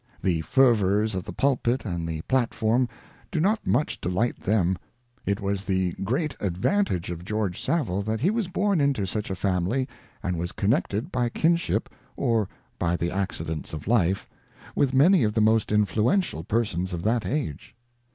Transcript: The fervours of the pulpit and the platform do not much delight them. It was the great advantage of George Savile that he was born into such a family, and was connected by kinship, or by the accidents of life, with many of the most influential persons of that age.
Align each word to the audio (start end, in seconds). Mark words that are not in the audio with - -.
The 0.23 0.41
fervours 0.41 1.13
of 1.13 1.25
the 1.25 1.31
pulpit 1.31 1.85
and 1.85 2.07
the 2.07 2.21
platform 2.21 2.89
do 3.31 3.39
not 3.39 3.67
much 3.67 4.01
delight 4.01 4.35
them. 4.39 4.75
It 5.27 5.41
was 5.41 5.63
the 5.63 5.91
great 6.03 6.35
advantage 6.39 7.11
of 7.11 7.23
George 7.23 7.61
Savile 7.61 8.01
that 8.01 8.19
he 8.21 8.31
was 8.31 8.47
born 8.47 8.81
into 8.81 9.05
such 9.05 9.29
a 9.29 9.35
family, 9.35 9.87
and 10.23 10.39
was 10.39 10.53
connected 10.53 11.11
by 11.11 11.29
kinship, 11.29 11.87
or 12.15 12.49
by 12.79 12.97
the 12.97 13.11
accidents 13.11 13.73
of 13.73 13.87
life, 13.87 14.27
with 14.75 14.91
many 14.91 15.23
of 15.23 15.33
the 15.33 15.39
most 15.39 15.71
influential 15.71 16.43
persons 16.43 16.93
of 16.93 17.03
that 17.03 17.23
age. 17.23 17.75